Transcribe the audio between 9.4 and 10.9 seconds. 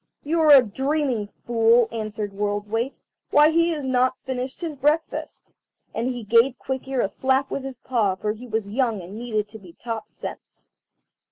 to be taught sense.